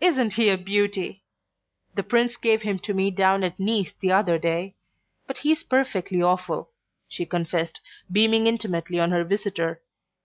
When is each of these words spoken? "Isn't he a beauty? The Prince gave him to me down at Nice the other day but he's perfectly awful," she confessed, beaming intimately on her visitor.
"Isn't 0.00 0.34
he 0.34 0.48
a 0.48 0.56
beauty? 0.56 1.24
The 1.96 2.04
Prince 2.04 2.36
gave 2.36 2.62
him 2.62 2.78
to 2.78 2.94
me 2.94 3.10
down 3.10 3.42
at 3.42 3.58
Nice 3.58 3.90
the 3.92 4.12
other 4.12 4.38
day 4.38 4.76
but 5.26 5.38
he's 5.38 5.64
perfectly 5.64 6.22
awful," 6.22 6.70
she 7.08 7.26
confessed, 7.26 7.80
beaming 8.12 8.46
intimately 8.46 9.00
on 9.00 9.10
her 9.10 9.24
visitor. 9.24 9.82